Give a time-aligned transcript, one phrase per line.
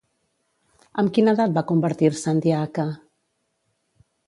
[1.03, 2.89] Amb quina edat va convertir-se en diaca?